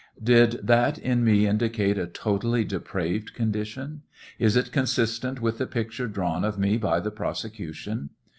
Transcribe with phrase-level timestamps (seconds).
[0.23, 4.01] Did that i me indicate n totally depraved condition?
[4.39, 8.09] Is it consistent with the picture draw of me by the prosecution